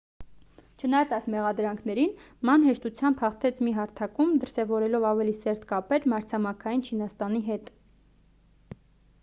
չնայած 0.83 1.11
այս 1.17 1.25
մեղադրանքներին 1.33 2.13
ման 2.49 2.63
հեշտությամբ 2.69 3.21
հաղթեց 3.25 3.61
մի 3.67 3.73
հարթակում 3.79 4.33
դրսևորելով 4.45 5.05
ավելի 5.11 5.35
սերտ 5.43 5.67
կապեր 5.73 6.07
մայրցամաքային 6.15 6.85
չինաստանի 6.89 7.43
հետ 7.51 7.69